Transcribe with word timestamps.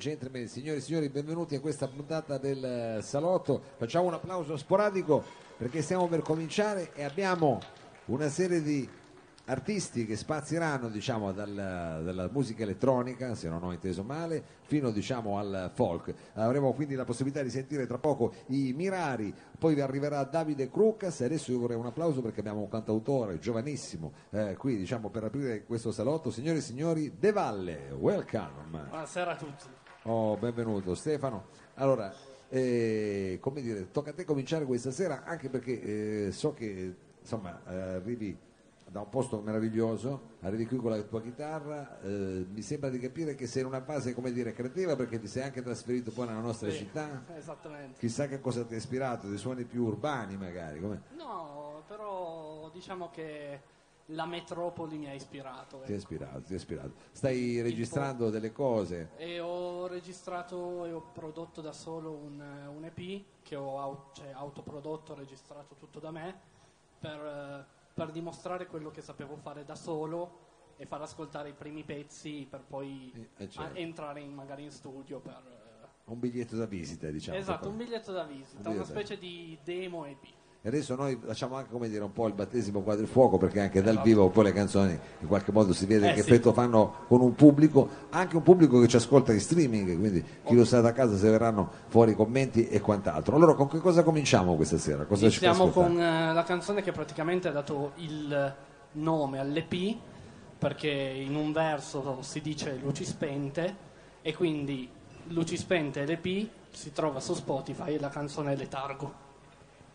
Gentlemen, 0.00 0.48
signori 0.48 0.78
e 0.78 0.80
signori, 0.80 1.10
benvenuti 1.10 1.54
a 1.54 1.60
questa 1.60 1.86
puntata 1.86 2.38
del 2.38 2.64
eh, 2.64 3.02
Salotto. 3.02 3.60
Facciamo 3.76 4.06
un 4.06 4.14
applauso 4.14 4.56
sporadico 4.56 5.22
perché 5.58 5.82
stiamo 5.82 6.08
per 6.08 6.22
cominciare 6.22 6.94
e 6.94 7.04
abbiamo 7.04 7.60
una 8.06 8.30
serie 8.30 8.62
di 8.62 8.88
artisti 9.44 10.06
che 10.06 10.16
spazieranno 10.16 10.88
diciamo, 10.88 11.32
dal- 11.32 11.52
dalla 12.02 12.30
musica 12.32 12.62
elettronica, 12.62 13.34
se 13.34 13.50
non 13.50 13.62
ho 13.62 13.72
inteso 13.72 14.02
male, 14.02 14.42
fino 14.62 14.90
diciamo, 14.90 15.36
al 15.36 15.70
folk. 15.74 16.14
Avremo 16.32 16.72
quindi 16.72 16.94
la 16.94 17.04
possibilità 17.04 17.42
di 17.42 17.50
sentire 17.50 17.86
tra 17.86 17.98
poco 17.98 18.32
i 18.46 18.72
Mirari, 18.74 19.34
poi 19.58 19.74
vi 19.74 19.82
arriverà 19.82 20.24
Davide 20.24 20.70
Crucas 20.70 21.20
e 21.20 21.26
adesso 21.26 21.52
io 21.52 21.58
vorrei 21.58 21.76
un 21.76 21.84
applauso 21.84 22.22
perché 22.22 22.40
abbiamo 22.40 22.60
un 22.60 22.70
cantautore 22.70 23.38
giovanissimo 23.38 24.14
eh, 24.30 24.56
qui 24.56 24.78
diciamo, 24.78 25.10
per 25.10 25.24
aprire 25.24 25.66
questo 25.66 25.92
salotto. 25.92 26.30
Signore 26.30 26.56
e 26.56 26.62
signori, 26.62 27.18
De 27.18 27.32
Valle, 27.32 27.90
welcome. 27.98 28.86
Buonasera 28.88 29.32
a 29.32 29.36
tutti. 29.36 29.79
Oh, 30.04 30.36
benvenuto 30.36 30.94
Stefano. 30.94 31.46
Allora, 31.74 32.12
eh, 32.48 33.38
come 33.40 33.60
dire, 33.60 33.90
tocca 33.90 34.10
a 34.10 34.14
te 34.14 34.24
cominciare 34.24 34.64
questa 34.64 34.90
sera 34.90 35.24
anche 35.24 35.48
perché 35.48 36.26
eh, 36.28 36.32
so 36.32 36.54
che 36.54 36.94
insomma 37.20 37.60
eh, 37.68 37.74
arrivi 37.96 38.36
da 38.88 39.00
un 39.00 39.08
posto 39.08 39.40
meraviglioso, 39.40 40.36
arrivi 40.40 40.66
qui 40.66 40.78
con 40.78 40.90
la 40.90 41.00
tua 41.02 41.20
chitarra, 41.22 42.00
eh, 42.02 42.44
mi 42.50 42.60
sembra 42.62 42.88
di 42.88 42.98
capire 42.98 43.36
che 43.36 43.46
sei 43.46 43.62
in 43.62 43.68
una 43.68 43.82
fase, 43.82 44.14
come 44.14 44.32
dire, 44.32 44.52
creativa 44.52 44.96
perché 44.96 45.20
ti 45.20 45.28
sei 45.28 45.44
anche 45.44 45.62
trasferito 45.62 46.10
poi 46.10 46.26
nella 46.26 46.40
nostra 46.40 46.70
Sì, 46.70 46.78
città. 46.78 47.22
Esattamente. 47.36 47.98
Chissà 48.00 48.26
che 48.26 48.40
cosa 48.40 48.64
ti 48.64 48.74
ha 48.74 48.78
ispirato, 48.78 49.28
dei 49.28 49.38
suoni 49.38 49.62
più 49.64 49.84
urbani 49.84 50.36
magari. 50.36 50.80
come- 50.80 51.02
No, 51.16 51.82
però 51.86 52.68
diciamo 52.72 53.10
che 53.12 53.60
la 54.10 54.26
metropoli 54.26 54.98
mi 54.98 55.08
ha 55.08 55.12
ispirato. 55.14 55.78
Ti 55.78 55.82
ha 55.82 55.84
ecco. 55.86 55.92
ispirato, 55.94 56.40
ti 56.42 56.52
ha 56.52 56.56
ispirato. 56.56 56.92
Stai 57.12 57.60
registrando 57.60 58.30
delle 58.30 58.52
cose. 58.52 59.10
E 59.16 59.40
ho 59.40 59.86
registrato 59.86 60.84
e 60.86 60.92
ho 60.92 61.00
prodotto 61.12 61.60
da 61.60 61.72
solo 61.72 62.12
un, 62.12 62.40
un 62.74 62.84
EP 62.84 63.24
che 63.42 63.56
ho 63.56 64.10
cioè, 64.14 64.30
autoprodotto, 64.32 65.14
registrato 65.14 65.74
tutto 65.76 65.98
da 66.00 66.10
me 66.10 66.38
per, 66.98 67.18
eh, 67.20 67.64
per 67.94 68.10
dimostrare 68.10 68.66
quello 68.66 68.90
che 68.90 69.00
sapevo 69.02 69.36
fare 69.36 69.64
da 69.64 69.74
solo 69.74 70.48
e 70.76 70.86
far 70.86 71.02
ascoltare 71.02 71.50
i 71.50 71.54
primi 71.54 71.84
pezzi 71.84 72.46
per 72.48 72.62
poi 72.66 73.12
Eh, 73.36 73.48
certo. 73.50 73.60
a- 73.74 73.78
entrare 73.78 74.20
in- 74.20 74.32
magari 74.34 74.64
in 74.64 74.70
studio 74.70 75.20
per... 75.20 75.34
eh, 75.36 75.86
Un 76.04 76.18
biglietto 76.18 76.56
da 76.56 76.66
visita, 76.66 77.08
diciamo. 77.10 77.36
esatto, 77.38 77.68
un 77.68 77.76
biglietto 77.76 78.12
da 78.12 78.24
visita, 78.24 78.58
biglietto 78.58 78.70
una 78.76 78.84
specie 78.84 79.18
di 79.18 79.58
demo 79.62 80.04
EP. 80.06 80.24
E 80.62 80.68
adesso 80.68 80.94
noi 80.94 81.18
facciamo 81.24 81.56
anche 81.56 81.70
come 81.70 81.88
dire 81.88 82.04
un 82.04 82.12
po' 82.12 82.26
il 82.26 82.34
battesimo 82.34 82.80
qua 82.82 82.94
del 82.94 83.06
fuoco 83.06 83.38
perché 83.38 83.60
anche 83.60 83.80
dal 83.80 84.02
vivo 84.02 84.28
poi 84.28 84.44
le 84.44 84.52
canzoni 84.52 84.92
in 85.20 85.26
qualche 85.26 85.52
modo 85.52 85.72
si 85.72 85.86
vede 85.86 86.10
Eh, 86.10 86.14
che 86.14 86.22
sì. 86.22 86.28
effetto 86.28 86.52
fanno 86.52 86.96
con 87.08 87.22
un 87.22 87.34
pubblico, 87.34 87.88
anche 88.10 88.36
un 88.36 88.42
pubblico 88.42 88.78
che 88.78 88.86
ci 88.86 88.96
ascolta 88.96 89.32
in 89.32 89.40
streaming, 89.40 89.98
quindi 89.98 90.22
chi 90.44 90.54
lo 90.54 90.66
sa 90.66 90.82
da 90.82 90.92
casa 90.92 91.16
se 91.16 91.30
verranno 91.30 91.70
fuori 91.88 92.10
i 92.10 92.14
commenti 92.14 92.68
e 92.68 92.78
quant'altro. 92.80 93.36
Allora 93.36 93.54
con 93.54 93.68
che 93.68 93.78
cosa 93.78 94.02
cominciamo 94.02 94.54
questa 94.56 94.76
sera? 94.76 95.04
Cosa 95.06 95.30
ci 95.30 95.42
Iniziamo 95.42 95.70
ascoltare? 95.70 95.94
con 95.94 96.02
eh, 96.02 96.32
la 96.34 96.42
canzone 96.44 96.82
che 96.82 96.92
praticamente 96.92 97.48
ha 97.48 97.52
dato 97.52 97.92
il 97.96 98.54
nome 98.92 99.38
all'EP 99.38 99.96
perché 100.58 100.90
in 100.90 101.36
un 101.36 101.52
verso 101.52 102.18
si 102.20 102.42
dice 102.42 102.78
luci 102.82 103.06
spente 103.06 103.74
e 104.20 104.34
quindi 104.36 104.86
luci 105.28 105.56
spente 105.56 106.02
e 106.02 106.04
l'EP 106.04 106.48
si 106.70 106.92
trova 106.92 107.18
su 107.18 107.32
Spotify 107.32 107.94
e 107.94 107.98
la 107.98 108.10
canzone 108.10 108.52
è 108.52 108.56
Letargo. 108.56 109.28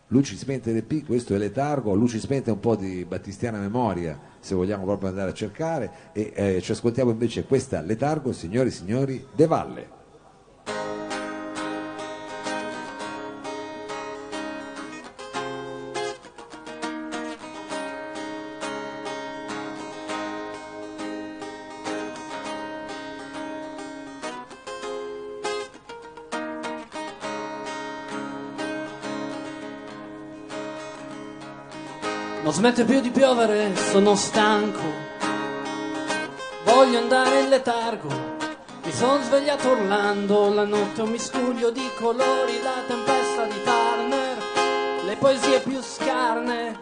Luci 0.10 0.38
spente 0.38 0.72
l'EP, 0.72 1.04
questo 1.04 1.34
è 1.34 1.38
Letargo, 1.40 1.96
Luci 1.96 2.20
spente 2.20 2.52
un 2.52 2.60
po' 2.60 2.76
di 2.76 3.04
battistiana 3.06 3.58
memoria, 3.58 4.20
se 4.40 4.54
vogliamo 4.54 4.84
proprio 4.84 5.10
andare 5.10 5.32
a 5.32 5.34
cercare, 5.34 5.92
e 6.14 6.32
eh, 6.36 6.62
ci 6.62 6.74
ascoltiamo 6.74 7.10
invece 7.10 7.46
questa 7.46 7.82
Letargo, 7.82 8.32
signori 8.32 8.68
e 8.68 8.72
signori, 8.72 9.26
De 9.34 9.48
Valle. 9.48 10.05
Smette 32.56 32.86
più 32.86 33.02
di 33.02 33.10
piovere, 33.10 33.76
sono 33.76 34.16
stanco. 34.16 34.80
Voglio 36.64 37.00
andare 37.00 37.42
in 37.42 37.50
letargo. 37.50 38.08
Mi 38.82 38.94
sono 38.94 39.22
svegliato 39.24 39.72
urlando, 39.72 40.54
la 40.54 40.64
notte 40.64 41.02
un 41.02 41.10
miscuglio 41.10 41.70
di 41.70 41.86
colori, 41.98 42.62
la 42.64 42.82
tempesta 42.88 43.44
di 43.44 43.62
Turner, 43.62 44.38
le 45.06 45.16
poesie 45.18 45.60
più 45.60 45.82
scarne, 45.82 46.80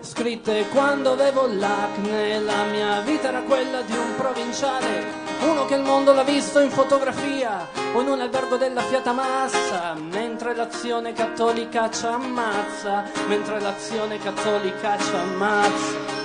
scritte 0.00 0.68
quando 0.68 1.12
avevo 1.12 1.46
l'acne. 1.46 2.38
La 2.40 2.64
mia 2.64 3.00
vita 3.00 3.28
era 3.28 3.40
quella 3.40 3.80
di 3.80 3.96
un 3.96 4.14
provinciale, 4.16 5.21
uno 5.42 5.64
che 5.64 5.74
il 5.74 5.82
mondo 5.82 6.12
l'ha 6.12 6.22
visto 6.22 6.60
in 6.60 6.70
fotografia 6.70 7.68
o 7.92 8.00
in 8.00 8.08
un 8.08 8.20
albergo 8.20 8.56
della 8.56 8.82
Fiata 8.82 9.12
Massa, 9.12 9.94
mentre 9.94 10.54
l'azione 10.54 11.12
cattolica 11.12 11.90
ci 11.90 12.06
ammazza, 12.06 13.04
mentre 13.26 13.60
l'azione 13.60 14.18
cattolica 14.18 14.96
ci 14.98 15.14
ammazza. 15.14 16.20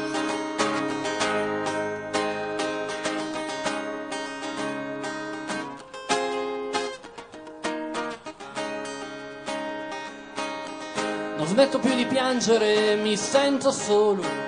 Non 11.38 11.45
smetto 11.47 11.79
più 11.79 11.95
di 11.95 12.05
piangere, 12.05 12.95
mi 12.95 13.16
sento 13.16 13.72
solo. 13.72 14.47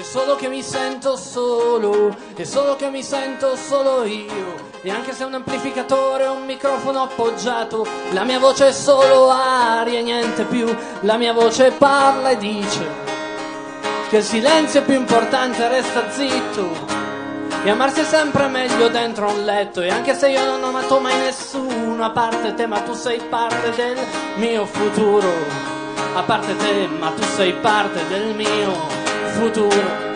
È 0.00 0.02
solo 0.02 0.34
che 0.34 0.48
mi 0.48 0.62
sento 0.62 1.14
solo, 1.14 2.16
è 2.34 2.44
solo 2.44 2.74
che 2.74 2.88
mi 2.88 3.02
sento 3.02 3.54
solo 3.54 4.04
io. 4.04 4.54
E 4.80 4.90
anche 4.90 5.12
se 5.12 5.24
un 5.24 5.34
amplificatore 5.34 6.26
o 6.26 6.32
un 6.32 6.46
microfono 6.46 7.02
appoggiato, 7.02 7.86
la 8.12 8.24
mia 8.24 8.38
voce 8.38 8.68
è 8.68 8.72
solo 8.72 9.28
aria 9.28 9.98
e 9.98 10.02
niente 10.02 10.44
più. 10.44 10.74
La 11.00 11.18
mia 11.18 11.34
voce 11.34 11.72
parla 11.72 12.30
e 12.30 12.38
dice 12.38 12.86
che 14.08 14.16
il 14.16 14.22
silenzio 14.22 14.80
è 14.80 14.84
più 14.84 14.94
importante, 14.94 15.68
resta 15.68 16.10
zitto. 16.10 16.88
E 17.62 17.68
amarsi 17.68 18.00
è 18.00 18.04
sempre 18.04 18.48
meglio 18.48 18.88
dentro 18.88 19.28
un 19.28 19.44
letto 19.44 19.82
E 19.82 19.90
anche 19.90 20.14
se 20.14 20.30
io 20.30 20.42
non 20.46 20.62
ho 20.62 20.68
amato 20.68 20.98
mai 20.98 21.18
nessuno 21.18 22.02
A 22.02 22.08
parte 22.08 22.54
te 22.54 22.66
ma 22.66 22.80
tu 22.80 22.94
sei 22.94 23.20
parte 23.28 23.70
del 23.72 23.98
mio 24.36 24.64
futuro 24.64 25.28
A 26.14 26.22
parte 26.22 26.56
te 26.56 26.86
ma 26.86 27.10
tu 27.10 27.22
sei 27.34 27.52
parte 27.52 28.06
del 28.08 28.34
mio 28.34 28.99
futuro 29.30 30.08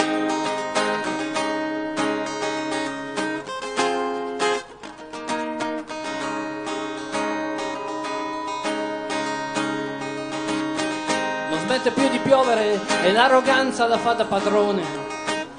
Non 11.50 11.58
smette 11.58 11.90
più 11.90 12.08
di 12.08 12.18
piovere 12.18 12.80
e 13.02 13.12
l'arroganza 13.12 13.86
la 13.86 13.98
fa 13.98 14.12
da 14.12 14.24
padrone 14.24 15.04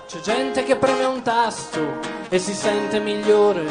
c'è 0.08 0.22
gente 0.22 0.64
che 0.64 0.78
preme 0.78 1.04
un 1.04 1.22
tasto 1.24 2.00
e 2.30 2.40
si 2.40 2.54
sente 2.54 3.00
migliore. 3.00 3.66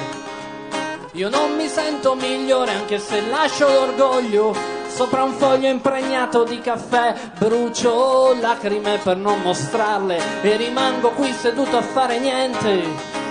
Io 1.13 1.31
non 1.31 1.55
mi 1.57 1.69
sento 1.69 2.15
migliore 2.15 2.73
anche 2.73 2.99
se 2.99 3.27
lascio 3.29 3.67
l'orgoglio 3.67 4.74
sopra 4.95 5.25
un 5.25 5.33
foglio 5.33 5.69
impregnato 5.69 6.45
di 6.45 6.61
caffè. 6.61 7.15
Brucio 7.37 8.37
lacrime 8.41 8.99
per 9.03 9.17
non 9.17 9.41
mostrarle 9.41 10.21
e 10.43 10.57
rimango 10.57 11.11
qui 11.11 11.33
seduto 11.33 11.77
a 11.77 11.83
fare 11.83 12.21
niente. 12.21 12.83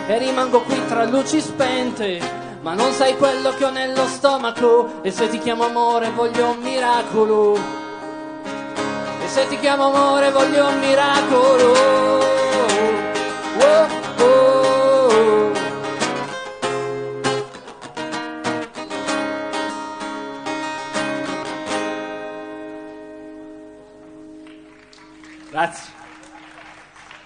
E 0.08 0.18
rimango 0.18 0.62
qui 0.62 0.86
tra 0.88 1.06
luci 1.06 1.40
spente. 1.40 2.20
Ma 2.62 2.74
non 2.74 2.92
sai 2.92 3.16
quello 3.16 3.52
che 3.52 3.64
ho 3.64 3.70
nello 3.70 4.06
stomaco. 4.08 5.02
E 5.04 5.12
se 5.12 5.30
ti 5.30 5.40
chiamo 5.40 5.64
amore 5.64 6.12
voglio 6.12 6.50
un 6.50 6.60
miracolo. 6.60 7.56
E 9.24 9.28
se 9.28 9.48
ti 9.48 9.58
chiamo 9.58 9.86
amore 9.86 10.32
voglio 10.32 10.68
un 10.68 10.80
miracolo. 10.80 11.72
Oh, 13.60 14.24
oh. 14.24 14.53
Grazie. 25.64 26.02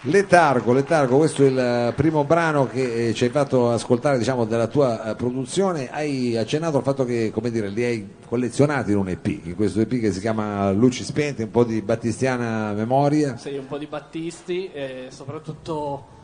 Letargo, 0.02 0.72
Letargo, 0.72 1.18
questo 1.18 1.44
è 1.44 1.48
il 1.48 1.58
eh, 1.58 1.94
primo 1.96 2.24
brano 2.24 2.68
che 2.68 3.08
eh, 3.08 3.14
ci 3.16 3.24
hai 3.24 3.32
fatto 3.32 3.72
ascoltare 3.72 4.20
diciamo, 4.20 4.46
della 4.46 4.68
tua 4.68 5.04
eh, 5.04 5.16
produzione. 5.16 5.90
Hai 5.92 6.38
accennato 6.38 6.78
al 6.78 6.84
fatto 6.84 7.04
che 7.04 7.32
come 7.34 7.50
dire, 7.50 7.70
li 7.70 7.84
hai 7.84 8.08
collezionati 8.28 8.92
in 8.92 8.98
un 8.98 9.10
EP, 9.10 9.26
in 9.26 9.56
questo 9.56 9.82
EP 9.82 10.00
che 10.00 10.12
si 10.12 10.20
chiama 10.20 10.72
Luci 10.72 11.04
Spente, 11.04 11.44
un 11.44 11.52
po' 11.52 11.64
di 11.64 11.82
battistiana 11.82 12.74
memoria. 12.74 13.38
Sei 13.38 13.58
un 13.58 13.66
po' 13.66 13.80
di 13.80 13.88
Battisti 13.88 14.72
e 14.72 15.08
soprattutto 15.10 16.16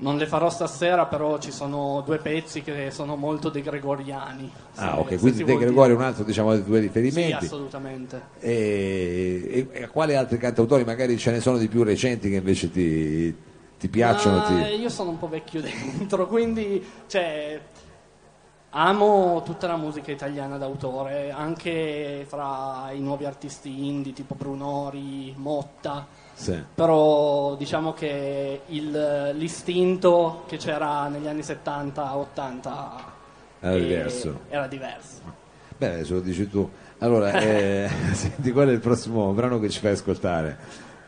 Non 0.00 0.16
le 0.16 0.26
farò 0.26 0.48
stasera, 0.48 1.04
però 1.04 1.38
ci 1.38 1.50
sono 1.50 2.02
due 2.06 2.16
pezzi 2.18 2.62
che 2.62 2.90
sono 2.90 3.16
molto 3.16 3.50
de 3.50 3.60
gregoriani. 3.60 4.50
Ah, 4.76 4.98
ok, 4.98 5.18
quindi 5.18 5.44
De 5.44 5.56
Gregorio 5.58 5.94
è 5.94 5.98
un 5.98 6.04
altro 6.04 6.24
diciamo, 6.24 6.54
dei 6.54 6.64
tuoi 6.64 6.80
Sì, 6.80 6.86
riferimenti. 6.86 7.44
assolutamente. 7.44 8.22
e, 8.40 9.68
e 9.70 9.82
a 9.82 9.88
quali 9.88 10.14
altri 10.16 10.38
cantautori, 10.38 10.84
magari 10.84 11.18
ce 11.18 11.32
ne 11.32 11.40
sono 11.40 11.58
di 11.58 11.68
più 11.68 11.82
recenti 11.82 12.30
che 12.30 12.36
invece 12.36 12.70
ti, 12.70 13.36
ti 13.78 13.88
piacciono? 13.88 14.36
Ma 14.38 14.42
ti- 14.42 14.80
io 14.80 14.88
sono 14.88 15.10
un 15.10 15.18
po' 15.18 15.28
vecchio 15.28 15.60
dentro, 15.98 16.26
quindi 16.26 16.82
cioè, 17.06 17.60
amo 18.70 19.42
tutta 19.44 19.66
la 19.66 19.76
musica 19.76 20.12
italiana 20.12 20.56
d'autore, 20.56 21.30
anche 21.30 22.24
fra 22.26 22.88
i 22.92 23.00
nuovi 23.00 23.26
artisti 23.26 23.86
indie 23.86 24.14
tipo 24.14 24.34
Brunori, 24.34 25.34
Motta. 25.36 26.06
Sì. 26.34 26.62
Però 26.74 27.54
diciamo 27.56 27.92
che 27.92 28.62
il- 28.66 29.30
l'istinto 29.34 30.44
che 30.46 30.56
c'era 30.56 31.06
negli 31.08 31.26
anni 31.26 31.42
70-80 31.42 32.72
Era 33.60 33.76
diverso. 33.76 34.40
Era 34.48 34.66
diverso. 34.66 35.20
Beh, 35.76 35.86
adesso 35.94 36.14
lo 36.14 36.20
dici 36.20 36.48
tu. 36.48 36.68
Allora, 36.98 37.32
eh, 37.40 37.88
senti, 38.12 38.52
qual 38.52 38.68
è 38.68 38.72
il 38.72 38.80
prossimo 38.80 39.32
brano 39.32 39.58
che 39.58 39.68
ci 39.68 39.80
fai 39.80 39.92
ascoltare? 39.92 40.56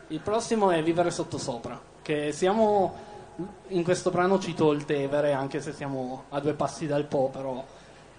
Il 0.07 0.19
prossimo 0.19 0.69
è 0.69 0.83
Vivere 0.83 1.09
sottosopra, 1.09 1.79
che 2.01 2.31
siamo 2.31 3.11
in 3.69 3.83
questo 3.83 4.11
brano 4.11 4.37
cito 4.37 4.71
il 4.71 4.85
Tevere, 4.85 5.33
anche 5.33 5.59
se 5.61 5.73
siamo 5.73 6.25
a 6.29 6.39
due 6.39 6.53
passi 6.53 6.85
dal 6.85 7.05
Po, 7.05 7.29
però 7.31 7.63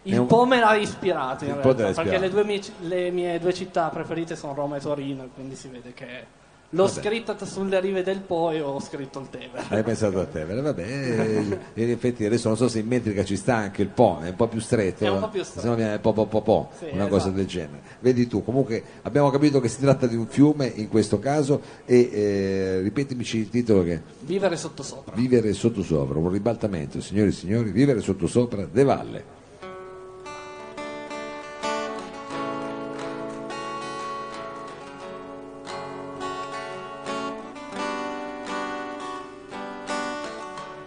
il 0.02 0.18
un- 0.18 0.26
Po 0.26 0.44
me 0.44 0.58
l'ha 0.58 0.74
ispirato 0.74 1.44
in 1.44 1.60
realtà, 1.62 1.92
perché 1.92 2.18
le, 2.18 2.28
due 2.30 2.42
mie, 2.44 2.60
le 2.80 3.10
mie 3.12 3.38
due 3.38 3.54
città 3.54 3.88
preferite 3.90 4.34
sono 4.34 4.54
Roma 4.54 4.76
e 4.76 4.80
Torino, 4.80 5.22
e 5.24 5.28
quindi 5.32 5.54
si 5.54 5.68
vede 5.68 5.94
che 5.94 6.26
l'ho 6.70 6.86
Vabbè. 6.86 7.00
scritta 7.00 7.44
sulle 7.44 7.78
rive 7.80 8.02
del 8.02 8.20
Po 8.20 8.50
e 8.50 8.60
ho 8.60 8.80
scritto 8.80 9.20
il 9.20 9.28
Tevere. 9.30 9.64
Hai 9.68 9.82
pensato 9.84 10.18
a 10.20 10.24
te, 10.26 10.44
vabbè, 10.44 10.82
eh, 10.82 11.58
in 11.82 11.90
effetti 11.90 12.24
adesso 12.24 12.48
non 12.48 12.56
so 12.56 12.66
se 12.68 12.80
in 12.80 12.86
metrica 12.88 13.22
ci 13.24 13.36
sta 13.36 13.54
anche 13.56 13.82
il 13.82 13.88
po', 13.88 14.18
è 14.22 14.30
un 14.30 14.34
po' 14.36 14.48
più 14.48 14.60
stretto, 14.60 15.04
È 15.04 15.08
un 15.08 15.20
po' 15.20 15.28
più 15.28 15.42
stretto. 15.44 15.60
se 15.60 15.66
no 15.68 15.74
viene 15.76 15.98
po' 16.00 16.12
po' 16.12 16.26
po' 16.26 16.42
po', 16.42 16.70
Sì, 16.78 16.86
una 16.92 17.06
cosa 17.06 17.26
esatto. 17.26 17.36
del 17.36 17.46
genere. 17.46 17.80
Vedi 18.00 18.26
tu, 18.26 18.42
comunque 18.42 18.82
abbiamo 19.02 19.30
capito 19.30 19.60
che 19.60 19.68
si 19.68 19.80
tratta 19.80 20.06
di 20.06 20.16
un 20.16 20.26
fiume 20.26 20.66
in 20.74 20.88
questo 20.88 21.18
caso 21.20 21.60
e 21.84 22.10
eh, 22.12 22.80
ripetimici 22.80 23.38
il 23.38 23.50
titolo 23.50 23.82
che 23.84 24.00
Vivere 24.20 24.56
sottosopra. 24.56 25.14
Vivere 25.14 25.52
sottosopra, 25.52 26.18
un 26.18 26.30
ribaltamento, 26.30 27.00
signori 27.00 27.28
e 27.28 27.32
signori, 27.32 27.70
vivere 27.70 28.00
sottosopra 28.00 28.66
De 28.70 28.82
Valle. 28.82 29.42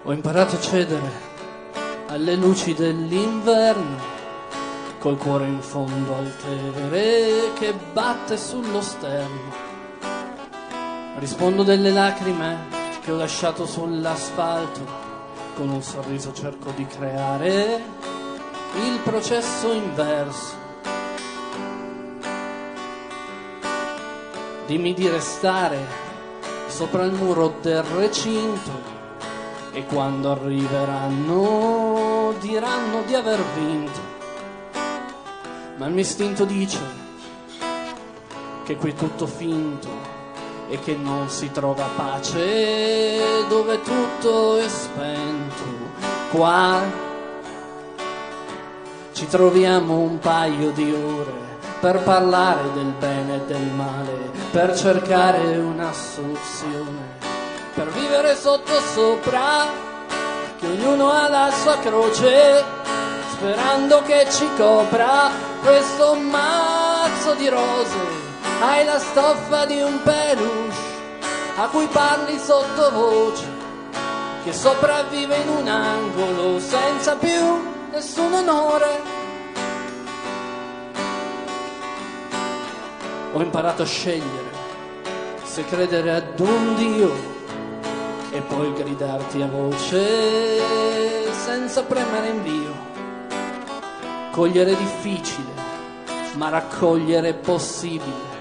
Ho 0.08 0.14
imparato 0.14 0.56
a 0.56 0.62
cedere 0.62 1.12
alle 2.08 2.36
luci 2.36 2.74
dell'inverno, 2.74 3.98
col 5.00 5.18
cuore 5.18 5.48
in 5.48 5.60
fondo 5.60 6.16
al 6.16 6.34
Tevere 6.38 7.52
che 7.56 7.74
batte 7.92 8.38
sullo 8.38 8.80
sterno. 8.80 9.54
Rispondo 11.18 11.64
delle 11.64 11.92
lacrime 11.92 12.68
che 13.02 13.12
ho 13.12 13.18
lasciato 13.18 13.66
sull'asfalto, 13.66 14.80
con 15.58 15.68
un 15.68 15.82
sorriso 15.82 16.32
cerco 16.32 16.72
di 16.72 16.86
creare 16.86 17.84
il 18.76 19.00
processo 19.04 19.74
inverso. 19.74 20.56
Dimmi 24.68 24.94
di 24.94 25.10
restare 25.10 25.86
sopra 26.68 27.04
il 27.04 27.12
muro 27.12 27.58
del 27.60 27.84
recinto 27.84 28.97
e 29.78 29.86
quando 29.86 30.32
arriveranno 30.32 32.34
diranno 32.40 33.04
di 33.06 33.14
aver 33.14 33.40
vinto. 33.54 34.00
Ma 35.76 35.86
il 35.86 35.94
mio 35.94 36.02
istinto 36.02 36.46
dice 36.46 36.80
che 38.64 38.76
qui 38.76 38.90
è 38.90 38.96
tutto 38.96 39.28
finto 39.28 39.88
e 40.68 40.80
che 40.80 40.96
non 40.96 41.30
si 41.30 41.52
trova 41.52 41.88
pace 41.96 43.46
dove 43.48 43.80
tutto 43.82 44.58
è 44.58 44.68
spento. 44.68 45.64
Qua 46.32 46.82
ci 49.12 49.28
troviamo 49.28 50.00
un 50.00 50.18
paio 50.18 50.72
di 50.72 50.92
ore 50.92 51.46
per 51.80 52.02
parlare 52.02 52.72
del 52.74 52.94
bene 52.98 53.36
e 53.36 53.46
del 53.46 53.70
male, 53.76 54.32
per 54.50 54.76
cercare 54.76 55.56
una 55.58 55.94
soluzione, 55.94 57.37
per 57.78 57.92
vivere 57.92 58.36
sotto 58.36 58.74
sopra, 58.92 59.68
che 60.58 60.66
ognuno 60.66 61.12
ha 61.12 61.30
la 61.30 61.52
sua 61.62 61.78
croce, 61.78 62.64
sperando 63.34 64.02
che 64.02 64.26
ci 64.32 64.50
copra 64.58 65.30
questo 65.62 66.16
mazzo 66.16 67.36
di 67.36 67.48
rose. 67.48 68.26
Hai 68.62 68.84
la 68.84 68.98
stoffa 68.98 69.66
di 69.66 69.80
un 69.80 70.02
peluche 70.02 70.76
a 71.58 71.68
cui 71.68 71.86
parli 71.86 72.40
sottovoce, 72.40 73.46
che 74.44 74.54
sopravvive 74.54 75.36
in 75.36 75.50
un 75.50 75.68
angolo 75.68 76.60
senza 76.60 77.16
più 77.16 77.64
nessun 77.92 78.34
onore. 78.34 79.02
Ho 83.34 83.40
imparato 83.40 83.84
a 83.84 83.86
scegliere 83.86 84.50
se 85.44 85.64
credere 85.66 86.12
ad 86.12 86.40
un 86.40 86.74
Dio 86.74 87.37
e 88.32 88.42
poi 88.42 88.74
gridarti 88.74 89.42
a 89.42 89.48
voce 89.48 90.62
senza 91.32 91.84
premere 91.84 92.28
invio. 92.28 92.74
Cogliere 94.32 94.72
è 94.72 94.76
difficile, 94.76 95.52
ma 96.36 96.50
raccogliere 96.50 97.30
è 97.30 97.34
possibile. 97.34 98.36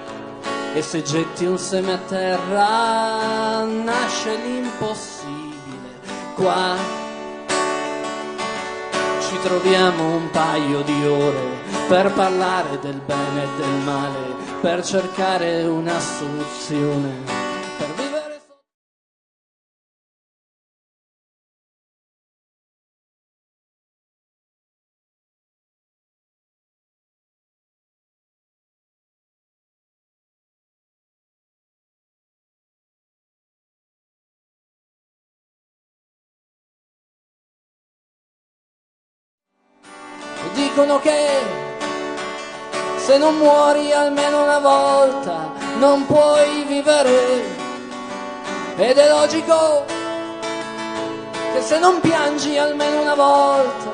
E 0.74 0.82
se 0.82 1.02
getti 1.02 1.46
un 1.46 1.58
seme 1.58 1.94
a 1.94 1.98
terra 1.98 3.64
nasce 3.64 4.36
l'impossibile. 4.36 5.54
Qua 6.34 6.76
ci 9.20 9.38
troviamo 9.42 10.16
un 10.16 10.30
paio 10.30 10.82
di 10.82 11.06
ore 11.06 11.64
per 11.88 12.12
parlare 12.12 12.78
del 12.80 13.00
bene 13.04 13.42
e 13.42 13.48
del 13.56 13.82
male, 13.84 14.34
per 14.60 14.84
cercare 14.84 15.64
una 15.64 15.98
soluzione, 15.98 17.45
dicono 40.76 41.00
che 41.00 41.26
se 42.96 43.16
non 43.16 43.38
muori 43.38 43.92
almeno 43.92 44.42
una 44.42 44.58
volta 44.58 45.50
non 45.78 46.04
puoi 46.04 46.64
vivere. 46.64 47.44
Ed 48.76 48.98
è 48.98 49.08
logico 49.08 49.86
che 51.54 51.62
se 51.62 51.78
non 51.78 51.98
piangi 52.00 52.58
almeno 52.58 53.00
una 53.00 53.14
volta 53.14 53.90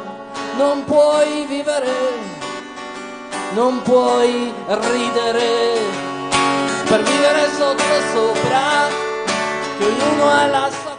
non 0.56 0.82
puoi 0.82 1.46
vivere. 1.46 1.92
Non 3.52 3.80
puoi 3.82 4.52
ridere 4.66 5.78
per 6.88 7.02
vivere 7.02 7.48
sotto 7.56 7.82
sopra, 8.12 8.88
che 9.78 9.84
ognuno 9.84 10.28
ha 10.28 10.46
la 10.46 10.68
sua 10.68 10.91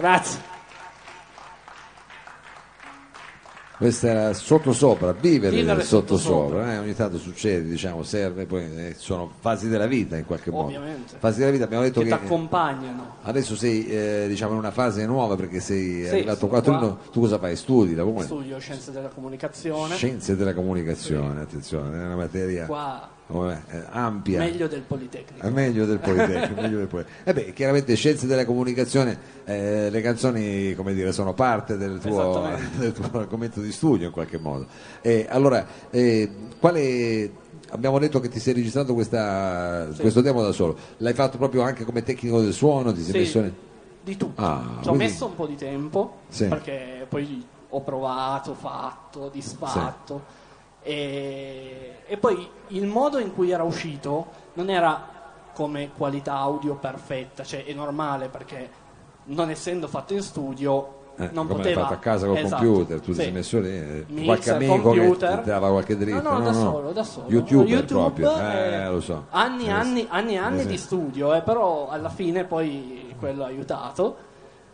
Grazie. 0.00 0.48
Questa 3.76 4.08
era 4.08 4.34
sottosopra, 4.34 5.12
vivere, 5.12 5.56
Vivere 5.56 5.82
sottosopra, 5.82 6.58
sottosopra. 6.58 6.72
eh, 6.74 6.78
ogni 6.78 6.94
tanto 6.94 7.16
succede, 7.16 7.66
diciamo, 7.66 8.02
serve, 8.02 8.44
poi 8.44 8.64
eh, 8.64 8.94
sono 8.94 9.32
fasi 9.40 9.70
della 9.70 9.86
vita 9.86 10.18
in 10.18 10.26
qualche 10.26 10.50
modo. 10.50 10.66
Ovviamente. 10.66 11.16
Fasi 11.18 11.38
della 11.38 11.50
vita, 11.50 11.64
abbiamo 11.64 11.84
detto 11.84 12.00
che 12.00 12.10
ti 12.10 12.12
che 12.18 12.24
accompagnano. 12.26 13.16
adesso 13.22 13.56
sei 13.56 13.86
eh, 13.86 14.26
diciamo 14.28 14.52
in 14.52 14.58
una 14.58 14.70
fase 14.70 15.06
nuova 15.06 15.34
perché 15.34 15.60
sei 15.60 16.04
Sì, 16.04 16.08
arrivato 16.10 16.46
qua 16.46 16.58
a 16.58 16.62
qua. 16.62 16.72
Torino, 16.72 16.98
tu 17.10 17.20
cosa 17.20 17.38
fai? 17.38 17.56
Studi, 17.56 17.94
lavori? 17.94 18.26
Studio 18.26 18.58
scienze 18.58 18.92
della 18.92 19.08
comunicazione. 19.08 19.94
Scienze 19.94 20.36
della 20.36 20.52
comunicazione, 20.52 21.40
attenzione, 21.40 22.02
è 22.02 22.04
una 22.04 22.16
materia 22.16 22.66
Qua 22.66 23.08
come, 23.30 23.62
eh, 23.70 23.82
ampia. 23.90 24.38
meglio 24.38 24.66
del 24.68 24.82
Politecnico. 24.82 25.48
Meglio 25.50 25.86
del 25.86 25.98
Politecnico, 25.98 26.60
meglio 26.60 26.78
del 26.78 26.86
Politecnico. 26.86 27.30
Eh 27.30 27.32
beh, 27.32 27.52
chiaramente 27.52 27.94
scienze 27.94 28.26
della 28.26 28.44
comunicazione, 28.44 29.18
eh, 29.44 29.88
le 29.90 30.00
canzoni 30.00 30.74
come 30.74 30.92
dire, 30.94 31.12
sono 31.12 31.32
parte 31.34 31.76
del 31.76 31.98
tuo, 31.98 32.48
del 32.78 32.92
tuo 32.92 33.08
argomento 33.18 33.60
di 33.60 33.72
studio 33.72 34.06
in 34.06 34.12
qualche 34.12 34.38
modo. 34.38 34.66
Eh, 35.00 35.26
allora, 35.28 35.66
eh, 35.90 36.30
quale, 36.58 37.30
abbiamo 37.70 37.98
detto 37.98 38.20
che 38.20 38.28
ti 38.28 38.40
sei 38.40 38.54
registrato 38.54 38.94
questa- 38.94 39.88
questo 39.98 40.20
demo 40.20 40.42
da 40.42 40.52
solo, 40.52 40.76
l'hai 40.98 41.14
fatto 41.14 41.38
proprio 41.38 41.62
anche 41.62 41.84
come 41.84 42.02
tecnico 42.02 42.40
del 42.40 42.52
suono, 42.52 42.92
ti 42.92 43.02
sei 43.02 43.12
Sì, 43.12 43.18
messo... 43.18 43.38
in- 43.38 43.52
di 44.02 44.16
tutto. 44.16 44.40
Ah, 44.42 44.62
Ci 44.80 44.88
ho 44.88 44.92
quindi- 44.92 44.98
messo 45.12 45.26
un 45.26 45.34
po' 45.34 45.46
di 45.46 45.56
tempo 45.56 46.16
Sì. 46.28 46.46
perché 46.46 47.04
poi 47.08 47.44
ho 47.68 47.80
provato, 47.82 48.54
fatto, 48.54 49.28
disfatto 49.32 50.38
e, 50.82 51.96
e 52.06 52.16
poi 52.16 52.48
il 52.68 52.86
modo 52.86 53.18
in 53.18 53.34
cui 53.34 53.50
era 53.50 53.62
uscito 53.62 54.26
non 54.54 54.70
era 54.70 55.08
come 55.54 55.90
qualità 55.96 56.34
audio 56.34 56.74
perfetta, 56.76 57.44
cioè 57.44 57.64
è 57.64 57.72
normale 57.72 58.28
perché 58.28 58.70
non 59.24 59.50
essendo 59.50 59.86
fatto 59.88 60.14
in 60.14 60.22
studio 60.22 60.98
Eh, 61.16 61.28
non 61.32 61.46
poteva 61.46 61.82
fatto 61.82 61.94
a 61.94 61.98
casa 61.98 62.26
col 62.26 62.38
Esatto, 62.38 62.64
computer, 62.64 62.98
tu 63.00 63.06
ti 63.06 63.14
sì. 63.14 63.22
sei 63.22 63.32
messo 63.32 63.60
lì, 63.60 63.68
eh, 63.68 64.04
Mixer, 64.08 64.24
qualche 64.24 64.50
amico 64.52 64.80
computer. 64.80 65.34
che 65.36 65.42
ti 65.42 65.48
dava 65.50 65.68
qualche 65.70 65.96
dritta. 65.98 66.22
No, 66.22 66.38
no, 66.38 66.44
da 66.44 66.52
solo, 66.54 66.92
da 66.92 67.02
solo. 67.04 67.26
YouTuber 67.28 67.68
YouTube, 67.68 68.00
proprio, 68.00 68.38
eh, 68.38 68.72
eh, 68.74 68.88
lo 68.88 69.00
so. 69.02 69.26
Anni, 69.30 69.66
Eh, 69.66 69.70
anni, 69.70 70.06
anni, 70.08 70.38
anni 70.38 70.64
di 70.66 70.78
studio, 70.78 71.34
eh, 71.34 71.42
però 71.42 71.88
alla 71.90 72.08
fine 72.08 72.44
poi 72.44 73.14
quello 73.18 73.44
ha 73.44 73.48
aiutato. 73.48 74.16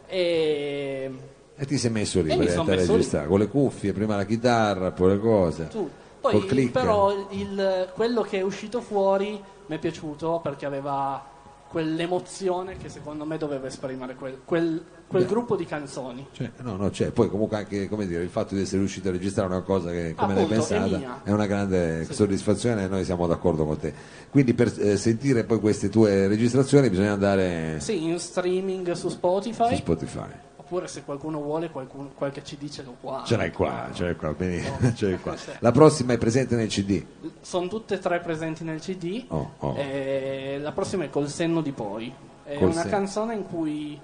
E 0.07 1.11
E 1.59 1.65
ti 1.65 1.79
sei 1.79 1.91
messo 1.91 2.21
lì 2.21 2.31
E 2.31 2.37
per 2.37 2.45
messo 2.47 2.65
registrare, 2.65 3.27
con 3.27 3.39
le 3.39 3.49
cuffie, 3.49 3.93
prima 3.95 4.15
la 4.17 4.25
chitarra, 4.27 4.91
poi 4.93 5.11
le 5.13 5.19
cose. 5.19 5.69
tu, 5.69 5.89
Col 6.21 6.45
poi 6.45 6.69
però 6.69 7.13
il- 7.31 7.89
quello 7.95 8.21
che 8.23 8.39
è 8.39 8.43
uscito 8.43 8.81
fuori 8.81 9.41
mi 9.67 9.75
è 9.77 9.79
piaciuto 9.79 10.41
perché 10.43 10.67
aveva 10.67 11.25
quell'emozione 11.69 12.77
che 12.77 12.89
secondo 12.89 13.25
me 13.25 13.39
doveva 13.39 13.67
esprimere 13.69 14.15
quel, 14.15 14.41
quel- 14.45 14.83
quel 15.07 15.25
gruppo 15.27 15.57
di 15.57 15.65
canzoni. 15.65 16.27
Cioè, 16.33 16.51
no, 16.63 16.77
no, 16.77 16.91
c'è. 16.91 17.11
Poi 17.11 17.29
comunque 17.31 17.57
anche 17.59 17.89
come 17.89 18.07
dire, 18.07 18.23
il 18.23 18.29
fatto 18.29 18.55
di 18.55 18.63
essere 18.63 18.79
riuscito 18.79 19.09
a 19.09 19.13
registrare 19.13 19.49
una 19.49 19.63
cosa 19.63 19.91
che 19.91 20.15
come 20.17 20.35
l'hai 20.35 20.43
Appunto, 20.45 20.65
è 20.65 20.69
pensata 20.69 20.97
mia. 20.97 21.21
è 21.23 21.31
una 21.33 21.47
grande 21.47 22.07
soddisfazione 22.11 22.85
e 22.85 22.89
noi 22.89 23.05
siamo 23.05 23.27
d'accordo 23.27 23.65
con 23.65 23.79
te. 23.79 23.93
Quindi 24.31 24.53
per 24.55 24.73
eh, 24.79 24.97
sentire 24.97 25.45
poi 25.45 25.61
queste 25.61 25.89
tue 25.89 26.27
registrazioni 26.29 26.91
bisogna 26.91 27.13
andare 27.13 27.77
Sì, 27.81 28.05
in 28.05 28.19
streaming 28.19 28.93
su 28.93 29.09
Spotify, 29.09 29.69
su 29.69 29.77
Spotify. 29.77 30.29
Oppure 30.67 30.89
se 30.89 31.05
qualcuno 31.05 31.41
vuole 31.41 31.71
qualcun- 31.71 32.11
qualche 32.13 32.43
CD 32.43 32.69
ce 32.69 32.83
l'ho 32.83 32.97
qua. 33.01 33.23
Ce 33.25 33.37
l'hai 33.37 33.53
qua, 33.53 33.89
ce 33.95 34.03
l'hai 34.03 34.17
qua, 34.17 34.33
benissimo, 34.33 34.93
ce 34.95 35.07
l'hai 35.11 35.21
qua. 35.21 35.37
La 35.61 35.71
prossima 35.71 36.13
è 36.13 36.19
presente 36.19 36.57
nel 36.57 36.67
CD. 36.67 37.05
Sono 37.41 37.69
tutte 37.69 37.95
e 37.95 37.99
tre 38.01 38.19
presenti 38.19 38.65
nel 38.65 38.81
CD. 38.81 39.25
Oh, 39.29 39.53
oh. 39.61 39.77
E 39.77 40.59
la 40.61 40.73
prossima 40.73 41.05
è 41.05 41.11
Col 41.11 41.29
senno 41.29 41.61
di 41.61 41.71
poi. 41.71 42.13
È 42.43 42.57
Col 42.59 42.71
una 42.71 42.81
senno. 42.81 42.91
canzone 42.91 43.35
in 43.35 43.47
cui 43.47 43.99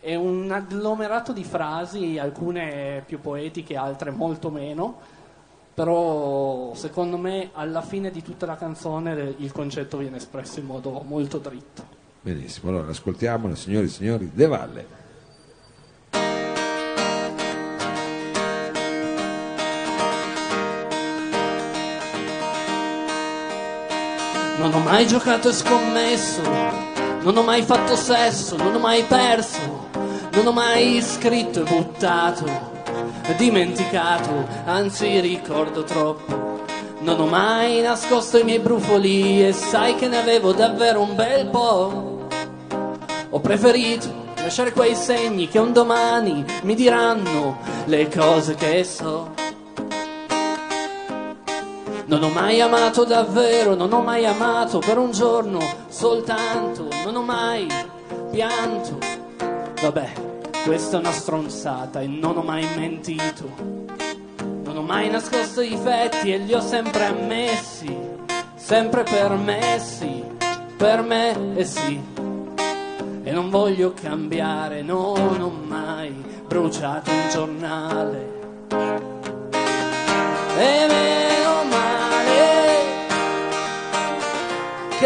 è 0.00 0.16
un 0.16 0.50
agglomerato 0.50 1.32
di 1.32 1.44
frasi, 1.44 2.18
alcune 2.18 3.04
più 3.06 3.20
poetiche, 3.20 3.76
altre 3.76 4.10
molto 4.10 4.50
meno. 4.50 4.98
Però 5.74 6.74
secondo 6.74 7.16
me 7.16 7.50
alla 7.52 7.82
fine 7.82 8.10
di 8.10 8.20
tutta 8.20 8.46
la 8.46 8.56
canzone 8.56 9.36
il 9.38 9.52
concetto 9.52 9.96
viene 9.96 10.16
espresso 10.16 10.58
in 10.58 10.66
modo 10.66 11.02
molto 11.06 11.38
dritto. 11.38 12.00
Benissimo, 12.20 12.70
allora 12.70 12.90
ascoltiamola, 12.90 13.54
signori 13.54 13.86
e 13.86 13.88
signori, 13.88 14.30
De 14.34 14.46
Valle. 14.46 15.01
Non 24.62 24.74
ho 24.74 24.78
mai 24.78 25.08
giocato 25.08 25.48
e 25.48 25.52
scommesso, 25.52 26.40
non 27.22 27.36
ho 27.36 27.42
mai 27.42 27.62
fatto 27.62 27.96
sesso, 27.96 28.54
non 28.54 28.72
ho 28.72 28.78
mai 28.78 29.02
perso, 29.02 29.88
non 30.34 30.46
ho 30.46 30.52
mai 30.52 31.02
scritto 31.02 31.62
e 31.62 31.64
buttato, 31.64 32.44
dimenticato, 33.36 34.46
anzi 34.64 35.18
ricordo 35.18 35.82
troppo. 35.82 36.62
Non 37.00 37.18
ho 37.18 37.26
mai 37.26 37.80
nascosto 37.80 38.38
i 38.38 38.44
miei 38.44 38.60
brufoli 38.60 39.44
e 39.44 39.52
sai 39.52 39.96
che 39.96 40.06
ne 40.06 40.18
avevo 40.18 40.52
davvero 40.52 41.00
un 41.00 41.16
bel 41.16 41.48
po'. 41.48 42.28
Ho 43.30 43.40
preferito 43.40 44.06
lasciare 44.36 44.70
quei 44.70 44.94
segni 44.94 45.48
che 45.48 45.58
un 45.58 45.72
domani 45.72 46.44
mi 46.62 46.76
diranno 46.76 47.58
le 47.86 48.08
cose 48.08 48.54
che 48.54 48.84
so. 48.84 49.41
Non 52.12 52.24
ho 52.24 52.28
mai 52.28 52.60
amato 52.60 53.04
davvero, 53.04 53.74
non 53.74 53.90
ho 53.90 54.02
mai 54.02 54.26
amato 54.26 54.80
per 54.80 54.98
un 54.98 55.12
giorno 55.12 55.58
soltanto, 55.88 56.86
non 57.04 57.16
ho 57.16 57.22
mai 57.22 57.66
pianto. 58.30 58.98
Vabbè, 59.80 60.12
questa 60.62 60.98
è 60.98 61.00
una 61.00 61.10
stronzata 61.10 62.02
e 62.02 62.06
non 62.06 62.36
ho 62.36 62.42
mai 62.42 62.68
mentito. 62.76 63.48
Non 64.62 64.76
ho 64.76 64.82
mai 64.82 65.08
nascosto 65.08 65.62
i 65.62 65.70
difetti 65.70 66.34
e 66.34 66.36
li 66.36 66.52
ho 66.52 66.60
sempre 66.60 67.06
ammessi, 67.06 67.98
sempre 68.56 69.04
permessi, 69.04 70.22
per 70.76 71.00
me 71.00 71.54
e 71.56 71.64
sì. 71.64 71.98
E 73.22 73.30
non 73.30 73.48
voglio 73.48 73.94
cambiare, 73.94 74.82
no, 74.82 75.14
non 75.16 75.40
ho 75.40 75.50
mai 75.66 76.12
bruciato 76.46 77.10
un 77.10 77.28
giornale. 77.30 78.40
E 80.58 80.86
meno 80.88 81.41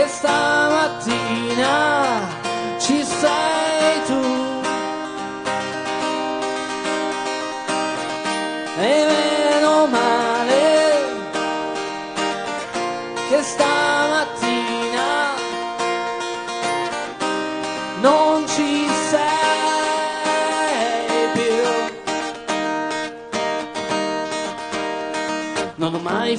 che 0.06 0.12
stamattina 0.12 1.64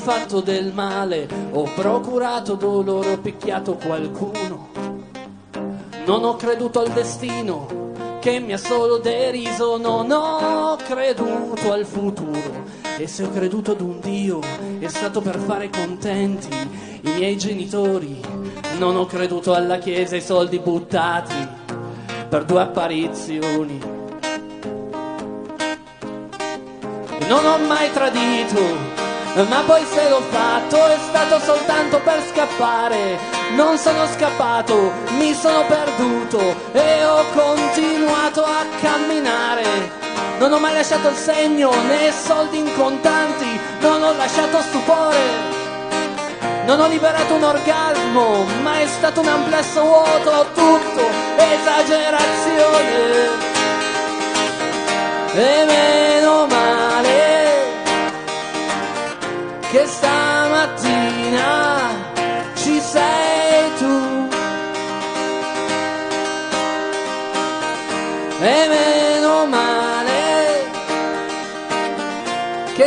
fatto 0.08 0.40
del 0.40 0.72
male, 0.72 1.28
ho 1.52 1.64
procurato 1.76 2.54
dolore, 2.54 3.12
ho 3.12 3.18
picchiato 3.18 3.76
qualcuno. 3.76 4.70
Non 6.06 6.24
ho 6.24 6.38
creduto 6.38 6.80
al 6.80 6.92
destino 6.92 7.92
che 8.22 8.40
mi 8.40 8.54
ha 8.54 8.58
solo 8.58 9.00
deriso, 9.00 9.76
non 9.76 10.10
ho 10.10 10.78
creduto 10.78 11.74
al 11.74 11.86
futuro. 11.86 12.64
E 12.98 13.06
se 13.06 13.26
ho 13.26 13.32
creduto 13.32 13.72
ad 13.72 13.82
un 13.82 14.00
Dio 14.00 14.40
è 14.80 14.88
stato 14.88 15.20
per 15.20 15.40
fare 15.40 15.70
contenti 15.70 16.56
i 17.02 17.12
miei 17.12 17.38
genitori. 17.38 18.22
Non 18.78 18.96
ho 18.96 19.06
creduto 19.08 19.54
alla 19.54 19.78
Chiesa 19.78 20.16
ai 20.16 20.22
soldi 20.22 20.60
buttati 20.60 21.36
per 22.30 22.46
due 22.46 22.62
apparizioni. 22.62 23.78
Non 27.28 27.46
ho 27.46 27.58
mai 27.68 27.92
tradito, 27.92 29.06
ma 29.46 29.62
poi 29.66 29.86
se 29.86 30.10
l'ho 30.10 30.22
fatto 30.32 30.88
è 30.88 30.98
stato 31.10 31.40
soltanto 31.40 32.00
per 32.00 32.24
scappare. 32.32 33.20
Non 33.56 33.78
sono 33.78 34.08
scappato, 34.08 34.92
mi 35.18 35.34
sono 35.34 35.66
perduto 35.66 36.40
e 36.72 37.06
ho 37.06 37.24
continuato 37.34 38.44
a 38.44 38.66
camminare. 38.82 39.92
Non 40.40 40.54
ho 40.54 40.60
mai 40.60 40.74
lasciato 40.74 41.10
il 41.10 41.16
segno 41.16 41.72
né 41.88 42.12
soldi 42.12 42.58
in 42.58 42.74
contanti, 42.76 43.60
non 43.80 44.02
ho 44.02 44.14
lasciato 44.14 44.60
stupore. 44.62 45.56
Non 46.66 46.80
ho 46.80 46.88
liberato 46.88 47.36
un 47.36 47.44
orgasmo, 47.44 48.46
ma 48.62 48.80
è 48.80 48.88
stato 48.88 49.22
un 49.22 49.28
amplesso 49.28 49.82
vuoto, 49.82 50.48
tutto 50.54 51.02
esagerazione. 51.38 53.46
E 55.34 55.66
meno 55.66 56.48
male 56.48 57.17
che 59.72 59.86
stamattina 59.86 61.46
ci 62.56 62.80
sei 62.80 63.76
tu. 63.78 64.28
E 68.40 68.68
meno 68.68 69.46
male 69.48 69.78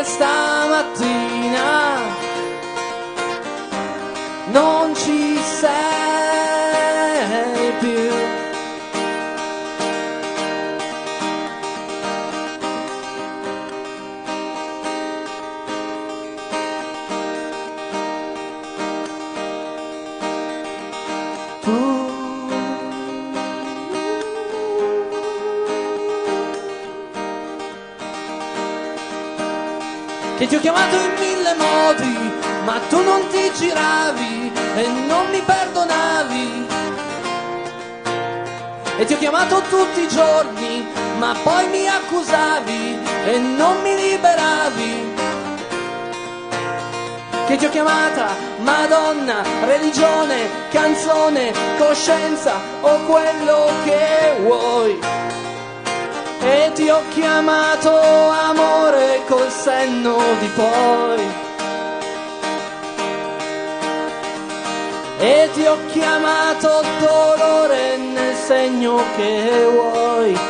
stamattina 0.05 1.69
non 4.53 4.95
ci 4.95 5.37
sei 5.39 6.00
ti 30.51 30.57
ho 30.57 30.59
chiamato 30.59 30.97
in 30.97 31.13
mille 31.17 31.55
modi, 31.55 32.33
ma 32.65 32.81
tu 32.89 33.01
non 33.05 33.25
ti 33.29 33.53
giravi 33.55 34.51
e 34.75 34.87
non 35.07 35.31
mi 35.31 35.41
perdonavi. 35.43 36.67
E 38.99 39.05
ti 39.05 39.13
ho 39.13 39.19
chiamato 39.19 39.63
tutti 39.69 40.01
i 40.01 40.09
giorni, 40.09 40.89
ma 41.19 41.37
poi 41.45 41.69
mi 41.69 41.87
accusavi 41.87 42.99
e 43.27 43.39
non 43.39 43.81
mi 43.83 43.95
liberavi. 43.95 45.15
Che 47.47 47.57
ti 47.57 47.65
ho 47.65 47.69
chiamata 47.69 48.35
Madonna, 48.59 49.43
religione, 49.67 50.49
canzone, 50.71 51.53
coscienza 51.79 52.55
o 52.81 53.05
quello 53.05 53.71
che 53.85 54.35
vuoi 54.41 55.20
e 56.41 56.71
ti 56.75 56.89
ho 56.89 57.01
chiamato 57.11 57.91
amore 58.31 59.23
col 59.29 59.51
senno 59.51 60.17
di 60.39 60.47
poi. 60.55 61.49
E 65.19 65.51
ti 65.53 65.67
ho 65.67 65.77
chiamato 65.89 66.83
dolore 66.99 67.97
nel 67.99 68.35
segno 68.35 69.03
che 69.17 69.69
vuoi. 69.71 70.50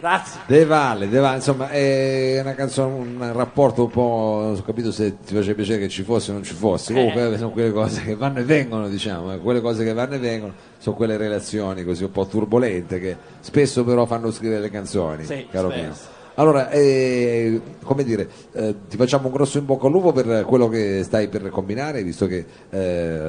Grazie. 0.00 0.40
De 0.46 0.64
Valle, 0.64 1.08
De 1.08 1.18
Valle, 1.18 1.36
insomma 1.36 1.68
è 1.68 2.38
una 2.40 2.54
canzone, 2.54 2.94
un 2.94 3.32
rapporto 3.34 3.82
un 3.84 3.90
po', 3.90 4.38
non 4.42 4.56
ho 4.58 4.62
capito 4.62 4.90
se 4.92 5.18
ti 5.24 5.34
faceva 5.34 5.54
piacere 5.54 5.78
che 5.80 5.88
ci 5.88 6.02
fosse 6.02 6.30
o 6.30 6.34
non 6.34 6.42
ci 6.42 6.54
fosse, 6.54 6.94
comunque 6.94 7.36
sono 7.36 7.50
quelle 7.50 7.70
cose 7.70 8.02
che 8.02 8.16
vanno 8.16 8.38
e 8.38 8.44
vengono 8.44 8.88
diciamo, 8.88 9.34
eh, 9.34 9.38
quelle 9.38 9.60
cose 9.60 9.84
che 9.84 9.92
vanno 9.92 10.14
e 10.14 10.18
vengono 10.18 10.54
sono 10.78 10.96
quelle 10.96 11.18
relazioni 11.18 11.84
così 11.84 12.04
un 12.04 12.12
po' 12.12 12.24
turbolente 12.26 12.98
che 12.98 13.16
spesso 13.40 13.84
però 13.84 14.06
fanno 14.06 14.30
scrivere 14.30 14.60
le 14.62 14.70
canzoni, 14.70 15.24
Sì, 15.24 15.46
caro 15.50 15.68
spesso. 15.70 15.82
mio. 15.84 15.94
Allora, 16.36 16.70
eh, 16.70 17.60
come 17.82 18.02
dire, 18.02 18.26
eh, 18.52 18.74
ti 18.88 18.96
facciamo 18.96 19.26
un 19.26 19.32
grosso 19.34 19.58
in 19.58 19.66
bocca 19.66 19.86
al 19.86 19.92
lupo 19.92 20.12
per 20.12 20.44
quello 20.46 20.68
che 20.68 21.02
stai 21.04 21.28
per 21.28 21.50
combinare, 21.50 22.02
visto 22.02 22.26
che 22.26 22.46
eh, 22.70 22.78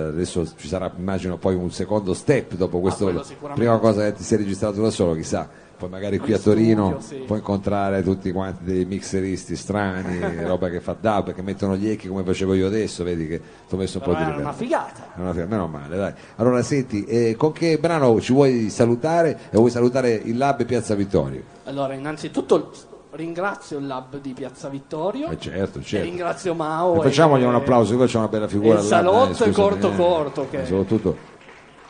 adesso 0.08 0.48
ci 0.56 0.70
sarà, 0.70 0.90
immagino, 0.98 1.36
poi 1.38 1.56
un 1.56 1.72
secondo 1.72 2.14
step 2.14 2.54
dopo 2.54 2.80
quello 2.80 3.22
sicuramente. 3.24 3.54
prima 3.56 3.78
cosa 3.80 4.06
che 4.06 4.14
ti 4.14 4.24
sei 4.24 4.38
registrato 4.38 4.82
da 4.82 4.90
solo, 4.92 5.16
chissà, 5.16 5.50
poi 5.82 5.90
magari 5.90 6.20
qui 6.20 6.32
a 6.34 6.38
Torino 6.38 6.98
studio, 7.00 7.22
sì. 7.22 7.26
puoi 7.26 7.40
incontrare 7.40 8.04
tutti 8.04 8.32
quanti 8.32 8.64
dei 8.64 8.86
mixeristi 8.86 9.56
strani, 9.56 10.20
roba 10.46 10.70
che 10.70 10.80
fa 10.80 10.96
dub, 11.00 11.34
che 11.34 11.42
mettono 11.42 11.76
gli 11.76 11.90
echi 11.90 12.08
come 12.08 12.22
facevo 12.24 12.54
io 12.54 12.68
adesso, 12.68 13.04
vedi 13.04 13.26
che 13.28 13.42
ti 13.68 13.74
ho 13.74 13.78
messo 13.78 13.98
un 13.98 14.04
Però 14.04 14.14
po' 14.16 14.20
di 14.20 14.30
era 14.30 14.38
una 14.40 14.52
livello. 14.52 14.58
figata. 14.58 15.14
È 15.16 15.20
una 15.20 15.32
figa- 15.34 15.46
Meno 15.48 15.68
male, 15.68 15.98
dai. 15.98 16.14
Allora, 16.36 16.62
senti, 16.62 17.04
eh, 17.06 17.36
con 17.36 17.52
che 17.52 17.80
brano 17.80 18.22
ci 18.22 18.32
vuoi 18.32 18.70
salutare 18.70 19.40
e 19.50 19.58
vuoi 19.58 19.72
salutare 19.72 20.12
il 20.24 20.38
Lab 20.38 20.64
Piazza 20.66 20.94
Vittorio? 20.94 21.42
Allora, 21.64 21.96
innanzitutto 21.96 22.72
ringrazio 23.14 23.78
il 23.80 23.88
lab 23.88 24.20
di 24.22 24.34
Piazza 24.34 24.70
Vittorio. 24.70 25.30
Eh, 25.32 25.38
certo, 25.40 25.82
certo. 25.82 26.06
ringrazio 26.06 26.54
Mao. 26.54 27.00
E 27.00 27.02
facciamogli 27.02 27.42
e- 27.42 27.46
un 27.46 27.56
applauso, 27.56 27.94
che 27.98 28.04
faccia 28.06 28.20
una 28.20 28.28
bella 28.28 28.48
figura. 28.48 28.80
il 28.80 28.86
salotto 28.86 29.44
e 29.44 29.52
corto 29.52 29.92
corto, 29.92 30.48
che- 30.50 30.66
Soprattutto 30.66 31.18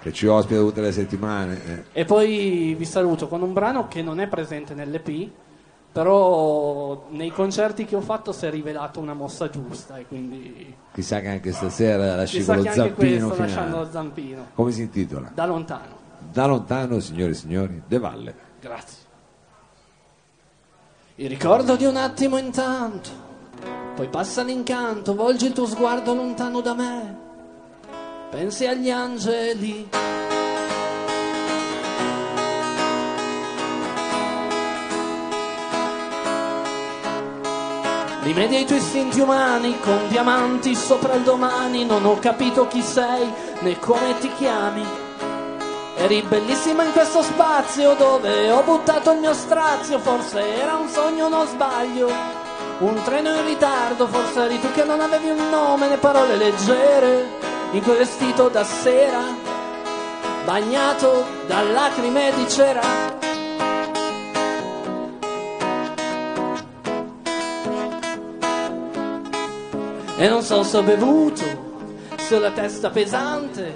che 0.02 0.12
ci 0.12 0.26
ospita 0.28 0.60
tutte 0.60 0.82
le 0.82 0.92
settimane. 0.92 1.62
eh. 1.94 2.02
E 2.02 2.06
poi 2.06 2.74
vi 2.78 2.86
saluto 2.86 3.28
con 3.28 3.42
un 3.42 3.54
brano 3.54 3.88
che 3.88 4.02
non 4.02 4.20
è 4.20 4.28
presente 4.28 4.74
nell'EP, 4.74 5.30
però 5.92 7.08
nei 7.10 7.32
concerti 7.32 7.86
che 7.86 7.96
ho 7.96 8.02
fatto 8.02 8.32
si 8.32 8.46
è 8.46 8.50
rivelato 8.50 9.00
una 9.00 9.14
mossa 9.14 9.50
giusta 9.50 9.98
e 9.98 10.06
quindi 10.08 10.74
Chissà 10.94 11.20
che 11.20 11.28
anche 11.28 11.52
stasera 11.52 12.16
lasci 12.16 12.38
chissà 12.38 12.56
con 12.56 12.64
che 12.64 12.70
lo 12.70 12.76
zampino 12.76 13.26
questo 13.28 13.42
lasciando 13.44 13.78
lo 13.78 13.88
zampino 13.92 14.46
Come 14.56 14.72
si 14.72 14.82
intitola? 14.82 15.32
da 15.34 15.46
lontano. 15.46 16.00
Da 16.32 16.46
lontano, 16.46 17.00
signore 17.00 17.32
e 17.32 17.36
signori, 17.36 17.82
De 17.86 18.00
Valle. 18.00 18.36
Grazie. 18.62 18.98
Il 21.16 21.28
ricordo 21.30 21.76
di 21.76 21.86
un 21.86 21.98
attimo 21.98 22.38
intanto, 22.38 23.10
poi 23.96 24.08
passa 24.08 24.42
l'incanto, 24.44 25.14
volgi 25.14 25.48
il 25.48 25.54
tuo 25.54 25.66
sguardo 25.68 26.14
lontano 26.14 26.62
da 26.62 26.74
me, 26.74 27.18
pensi 28.32 28.66
agli 28.66 28.90
angeli. 28.90 29.90
Rimedia 38.24 38.60
i 38.60 38.66
tuoi 38.66 38.78
istinti 38.78 39.20
umani 39.20 39.78
con 39.82 40.08
diamanti 40.08 40.74
sopra 40.76 41.16
il 41.16 41.24
domani, 41.24 41.84
non 41.84 42.06
ho 42.06 42.18
capito 42.20 42.68
chi 42.68 42.82
sei 42.82 43.30
né 43.60 43.78
come 43.80 44.18
ti 44.20 44.32
chiami. 44.38 44.86
Eri 45.98 46.22
bellissima 46.22 46.84
in 46.86 46.94
questo 46.94 47.22
spazio 47.22 47.96
dove 47.96 48.50
ho 48.50 48.64
buttato 48.64 49.12
il 49.12 49.20
mio 49.20 49.34
strazio, 49.34 50.00
forse 50.00 50.40
era 50.56 50.76
un 50.76 50.88
sogno, 50.88 51.28
non 51.28 51.46
sbaglio. 51.48 52.10
Un 52.80 53.02
treno 53.04 53.36
in 53.36 53.46
ritardo, 53.46 54.08
forse 54.08 54.46
eri 54.46 54.60
tu 54.62 54.72
che 54.72 54.86
non 54.86 55.02
avevi 55.02 55.30
un 55.30 55.50
nome 55.50 55.90
né 55.90 55.98
parole 55.98 56.38
leggere, 56.38 57.41
in 57.72 57.82
quel 57.84 57.98
vestito 57.98 58.50
da 58.50 58.64
sera, 58.64 59.34
bagnato 60.44 61.26
da 61.48 61.62
lacrime 61.62 62.32
di 62.36 62.50
cera. 62.50 62.82
E 70.18 70.28
non 70.28 70.44
so 70.44 70.64
se 70.64 70.78
ho 70.78 70.84
bevuto, 70.84 71.44
se 72.18 72.36
ho 72.36 72.40
la 72.40 72.52
testa 72.52 72.90
pesante, 72.90 73.74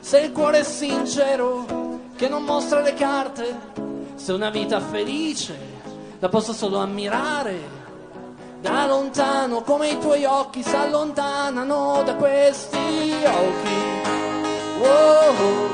se 0.00 0.20
il 0.20 0.32
cuore 0.32 0.60
è 0.60 0.62
sincero, 0.62 1.98
che 2.14 2.28
non 2.28 2.44
mostra 2.44 2.80
le 2.80 2.94
carte, 2.94 3.58
se 4.16 4.32
una 4.32 4.50
vita 4.50 4.80
felice 4.80 5.58
la 6.18 6.28
posso 6.28 6.52
solo 6.52 6.78
ammirare. 6.78 7.79
Da 8.60 8.86
lontano 8.86 9.62
come 9.62 9.88
i 9.88 9.98
tuoi 9.98 10.24
occhi 10.24 10.62
si 10.62 10.76
allontanano 10.76 12.02
da 12.04 12.14
questi 12.14 12.76
occhi. 13.24 14.08
Wow. 14.78 15.70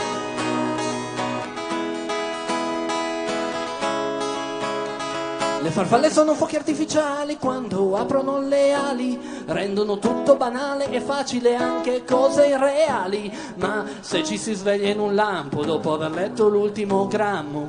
Le 5.63 5.73
farfalle 5.73 6.11
sono 6.13 6.35
fuochi 6.35 6.55
artificiali 6.55 7.39
quando 7.39 7.97
aprono 7.97 8.39
le 8.39 8.73
ali, 8.73 9.19
rendono 9.47 9.99
tutto 9.99 10.37
banale 10.37 10.89
e 10.91 11.01
facile 11.01 11.57
anche 11.57 12.05
cose 12.05 12.47
irreali. 12.47 13.37
Ma 13.57 13.85
se 13.99 14.23
ci 14.23 14.39
si 14.39 14.55
sveglia 14.55 14.91
in 14.91 15.01
un 15.01 15.13
lampo 15.17 15.65
dopo 15.65 15.93
aver 15.93 16.13
letto 16.13 16.49
l'ultimo 16.49 17.09
grammo, 17.09 17.65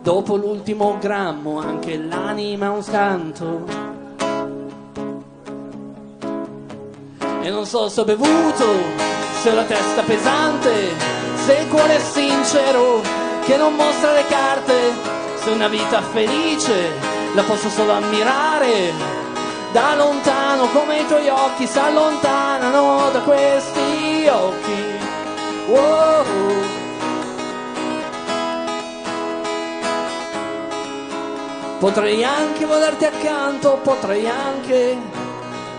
dopo 0.00 0.36
l'ultimo 0.36 0.96
grammo 0.98 1.58
anche 1.58 1.98
l'anima 1.98 2.70
un 2.70 2.82
scanto. 2.82 4.01
E 7.42 7.50
non 7.50 7.66
so 7.66 7.88
se 7.88 8.00
ho 8.00 8.04
bevuto, 8.04 8.64
se 9.40 9.50
ho 9.50 9.54
la 9.54 9.64
testa 9.64 10.02
pesante, 10.02 10.94
se 11.44 11.54
il 11.54 11.68
cuore 11.68 11.96
è 11.96 12.00
sincero, 12.00 13.02
che 13.44 13.56
non 13.56 13.74
mostra 13.74 14.12
le 14.12 14.24
carte, 14.28 14.92
se 15.42 15.50
una 15.50 15.66
vita 15.66 16.00
felice 16.02 16.92
la 17.34 17.42
posso 17.42 17.68
solo 17.68 17.92
ammirare. 17.92 18.92
Da 19.72 19.96
lontano 19.96 20.68
come 20.68 21.00
i 21.00 21.06
tuoi 21.06 21.28
occhi 21.28 21.66
si 21.66 21.78
allontanano 21.78 23.10
da 23.10 23.20
questi 23.20 24.28
occhi. 24.28 24.84
Wow. 25.66 26.24
Potrei 31.80 32.22
anche 32.22 32.64
volerti 32.66 33.04
accanto, 33.06 33.80
potrei 33.82 34.28
anche, 34.28 34.96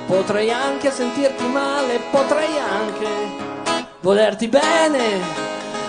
potrei 0.05 0.51
anche 0.51 0.91
sentirti 0.91 1.45
male, 1.47 1.99
potrei 2.11 2.57
anche 2.57 3.07
volerti 4.01 4.47
bene, 4.47 5.21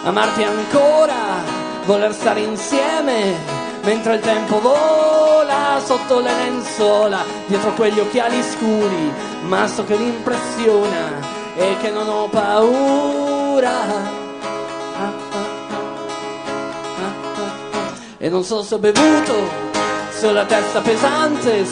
amarti 0.04 0.44
ancora, 0.44 1.42
voler 1.84 2.12
stare 2.12 2.40
insieme, 2.40 3.34
mentre 3.82 4.14
il 4.14 4.20
tempo 4.20 4.60
vola 4.60 5.80
sotto 5.84 6.20
le 6.20 6.32
lenzuola, 6.32 7.24
dietro 7.46 7.72
quegli 7.72 7.98
occhiali 7.98 8.40
scuri, 8.42 9.12
ma 9.42 9.66
so 9.66 9.84
che 9.84 9.96
l'impressiona 9.96 11.32
è 11.56 11.76
che 11.80 11.90
non 11.90 12.08
ho 12.08 12.28
paura. 12.28 14.22
E 18.16 18.28
non 18.28 18.42
so 18.42 18.62
se 18.62 18.76
ho 18.76 18.78
bevuto, 18.78 19.34
se 20.10 20.28
ho 20.28 20.32
la 20.32 20.44
testa 20.46 20.80
pesante, 20.80 21.66